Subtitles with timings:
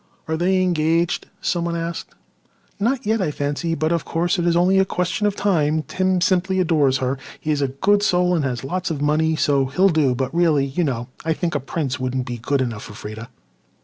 [0.27, 2.15] "Are they engaged?" someone asked.
[2.79, 3.75] "Not yet, I fancy.
[3.75, 5.83] But of course it is only a question of time.
[5.83, 7.19] Tim simply adores her.
[7.39, 10.15] He is a good soul and has lots of money, so he'll do.
[10.15, 13.27] But really, you know, I think a prince wouldn't be good enough for Freda."